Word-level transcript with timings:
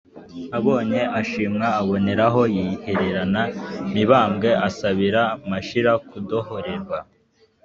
abonye 0.57 1.01
ashimwe, 1.19 1.65
aboneraho, 1.81 2.41
yihererana 2.55 3.41
mibambwe, 3.93 4.49
asabira 4.67 5.21
mashira 5.49 5.91
kudohorerwa 6.09 6.97